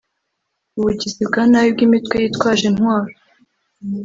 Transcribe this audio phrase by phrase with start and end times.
[0.77, 3.09] ubugizi bwa nabi bw’imitwe yitwaje intwaro